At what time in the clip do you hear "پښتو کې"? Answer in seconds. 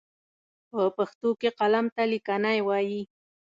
0.97-1.49